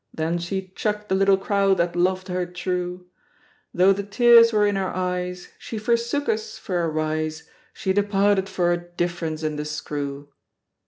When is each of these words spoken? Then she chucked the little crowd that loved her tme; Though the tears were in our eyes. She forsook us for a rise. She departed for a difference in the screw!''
Then 0.11 0.39
she 0.39 0.71
chucked 0.75 1.09
the 1.09 1.13
little 1.13 1.37
crowd 1.37 1.77
that 1.77 1.95
loved 1.95 2.27
her 2.27 2.47
tme; 2.47 3.05
Though 3.71 3.93
the 3.93 4.01
tears 4.01 4.51
were 4.51 4.65
in 4.65 4.75
our 4.75 4.89
eyes. 4.91 5.49
She 5.59 5.77
forsook 5.77 6.27
us 6.27 6.57
for 6.57 6.81
a 6.81 6.89
rise. 6.89 7.43
She 7.71 7.93
departed 7.93 8.49
for 8.49 8.71
a 8.71 8.77
difference 8.79 9.43
in 9.43 9.57
the 9.57 9.63
screw!'' 9.65 10.29